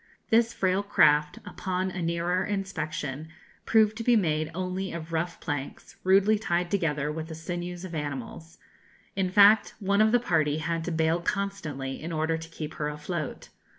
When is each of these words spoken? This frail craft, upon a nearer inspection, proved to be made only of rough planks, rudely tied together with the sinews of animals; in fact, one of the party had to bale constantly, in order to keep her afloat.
This 0.31 0.51
frail 0.51 0.81
craft, 0.81 1.37
upon 1.45 1.91
a 1.91 2.01
nearer 2.01 2.43
inspection, 2.43 3.27
proved 3.67 3.95
to 3.97 4.03
be 4.03 4.15
made 4.15 4.49
only 4.55 4.91
of 4.93 5.11
rough 5.13 5.39
planks, 5.39 5.95
rudely 6.03 6.39
tied 6.39 6.71
together 6.71 7.11
with 7.11 7.27
the 7.27 7.35
sinews 7.35 7.85
of 7.85 7.93
animals; 7.93 8.57
in 9.15 9.29
fact, 9.29 9.75
one 9.79 10.01
of 10.01 10.11
the 10.11 10.19
party 10.19 10.57
had 10.57 10.83
to 10.85 10.91
bale 10.91 11.21
constantly, 11.21 12.01
in 12.01 12.11
order 12.11 12.35
to 12.35 12.49
keep 12.49 12.73
her 12.73 12.89
afloat. 12.89 13.49